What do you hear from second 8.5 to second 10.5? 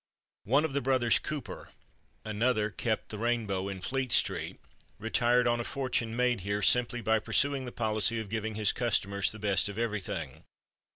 his customers the best of everything.